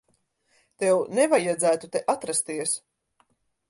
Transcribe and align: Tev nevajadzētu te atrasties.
Tev 0.85 1.03
nevajadzētu 1.19 1.93
te 1.97 2.05
atrasties. 2.17 2.79